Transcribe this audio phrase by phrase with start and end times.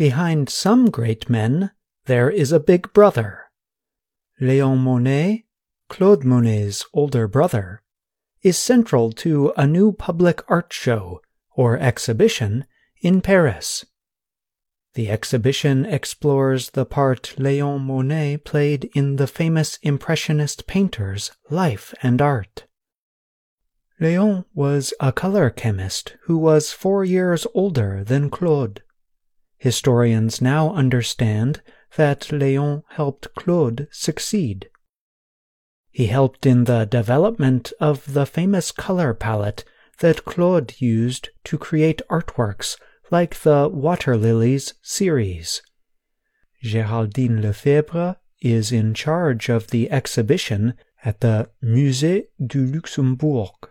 [0.00, 1.72] Behind some great men,
[2.06, 3.50] there is a big brother.
[4.40, 5.44] Léon Monet,
[5.90, 7.82] Claude Monet's older brother,
[8.40, 12.64] is central to a new public art show, or exhibition,
[13.02, 13.84] in Paris.
[14.94, 22.22] The exhibition explores the part Léon Monet played in the famous Impressionist painter's life and
[22.22, 22.64] art.
[24.00, 28.80] Léon was a color chemist who was four years older than Claude.
[29.60, 31.60] Historians now understand
[31.96, 34.70] that Léon helped Claude succeed.
[35.90, 39.64] He helped in the development of the famous color palette
[39.98, 42.78] that Claude used to create artworks
[43.10, 45.60] like the Water Lilies series.
[46.64, 50.72] Géraldine Lefebvre is in charge of the exhibition
[51.04, 53.68] at the Musée du Luxembourg.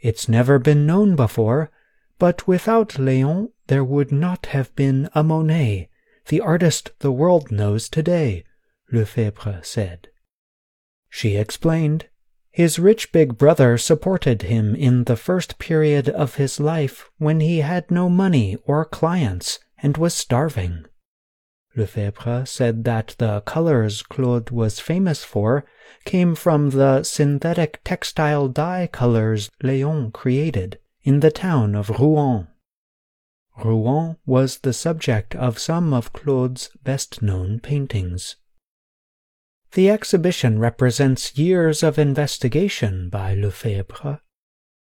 [0.00, 1.72] It's never been known before,
[2.20, 5.88] but without Léon there would not have been a Monet,
[6.26, 8.42] the artist the world knows today,
[8.90, 10.08] Lefebvre said.
[11.08, 12.08] She explained,
[12.50, 17.58] his rich big brother supported him in the first period of his life when he
[17.58, 20.84] had no money or clients and was starving.
[21.76, 25.64] Lefebvre said that the colors Claude was famous for
[26.04, 32.48] came from the synthetic textile dye colors Léon created in the town of Rouen.
[33.64, 38.36] Rouen was the subject of some of Claude's best known paintings.
[39.72, 44.20] The exhibition represents years of investigation by Lefebvre.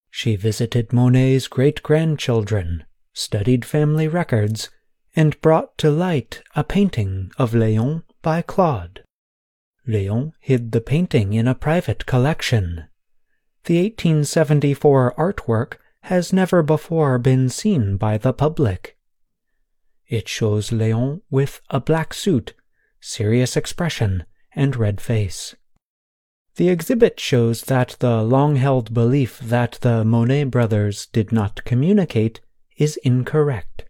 [0.09, 4.69] She visited Monet's great grandchildren, studied family records,
[5.15, 9.03] and brought to light a painting of Léon by Claude.
[9.87, 12.85] Léon hid the painting in a private collection.
[13.65, 18.95] The 1874 artwork has never before been seen by the public.
[20.07, 22.53] It shows Léon with a black suit,
[22.99, 24.23] serious expression,
[24.55, 25.55] and red face.
[26.57, 32.39] The exhibit shows that the long held belief that the Monet brothers did not communicate
[32.77, 33.85] is incorrect.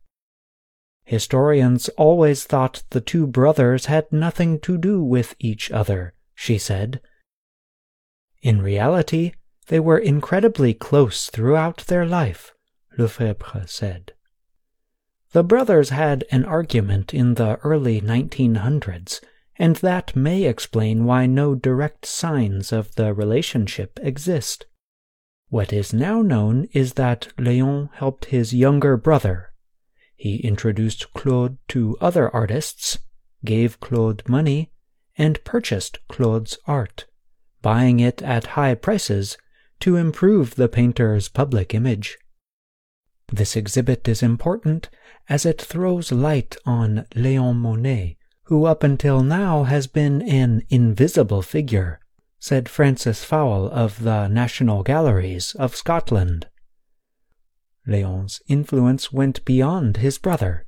[1.04, 7.02] Historians always thought the two brothers had nothing to do with each other, she said.
[8.42, 9.34] In reality,
[9.68, 12.54] they were incredibly close throughout their life,
[12.98, 14.14] Lefebvre said.
[15.32, 19.22] The brothers had an argument in the early 1900s,
[19.58, 24.66] and that may explain why no direct signs of the relationship exist.
[25.50, 29.52] What is now known is that Léon helped his younger brother,
[30.16, 32.98] he introduced Claude to other artists,
[33.44, 34.72] gave Claude money,
[35.18, 37.06] and purchased Claude's art,
[37.62, 39.38] buying it at high prices
[39.80, 42.18] to improve the painter's public image.
[43.32, 44.90] This exhibit is important
[45.28, 51.42] as it throws light on Léon Monet, who up until now has been an invisible
[51.42, 52.00] figure,
[52.40, 56.48] said Frances Fowle of the National Galleries of Scotland.
[57.88, 60.66] Léon's influence went beyond his brother.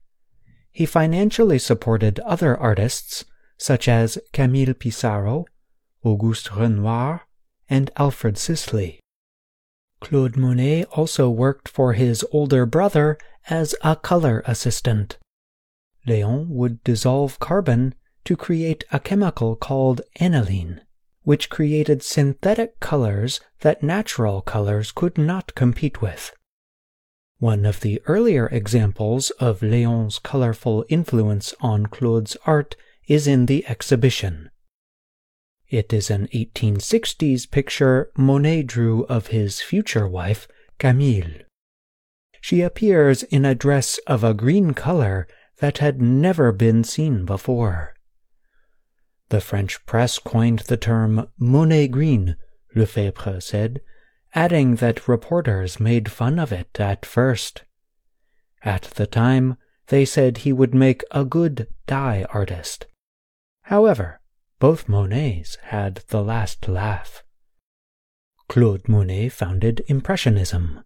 [0.71, 3.25] He financially supported other artists
[3.57, 5.45] such as Camille Pissarro,
[6.03, 7.26] Auguste Renoir,
[7.69, 8.99] and Alfred Sisley.
[9.99, 13.17] Claude Monet also worked for his older brother
[13.49, 15.17] as a color assistant.
[16.07, 20.81] Léon would dissolve carbon to create a chemical called aniline,
[21.23, 26.31] which created synthetic colors that natural colors could not compete with.
[27.39, 32.75] One of the earlier examples of Léon's colorful influence on Claude's art
[33.07, 34.49] is in the exhibition.
[35.69, 40.47] It is an 1860s picture Monet drew of his future wife,
[40.79, 41.41] Camille.
[42.39, 45.27] She appears in a dress of a green color
[45.59, 47.95] that had never been seen before.
[49.27, 52.37] The French press coined the term Monet green,
[52.73, 53.81] Lefebvre said,
[54.33, 57.63] adding that reporters made fun of it at first.
[58.63, 59.57] At the time,
[59.87, 62.85] they said he would make a good dye artist.
[63.63, 64.21] However,
[64.59, 67.23] both Monets had the last laugh.
[68.47, 70.83] Claude Monet founded Impressionism,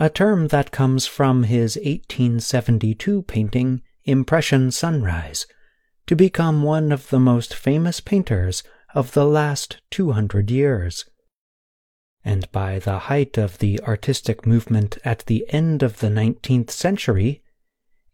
[0.00, 5.46] a term that comes from his 1872 painting Impression Sunrise,
[6.06, 8.62] to become one of the most famous painters
[8.94, 11.04] of the last 200 years
[12.24, 17.42] and by the height of the artistic movement at the end of the 19th century,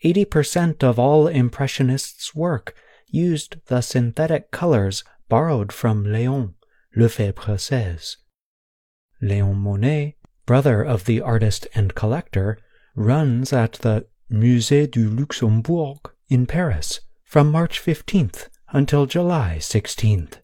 [0.04, 2.74] 80% of all Impressionists' work
[3.10, 6.54] used the synthetic colors borrowed from Léon,
[6.96, 8.16] Lefebvre says.
[9.22, 10.16] Léon Monet,
[10.46, 12.58] brother of the artist and collector,
[12.94, 20.38] runs at the Musée du Luxembourg in Paris from March 15th until July 16th.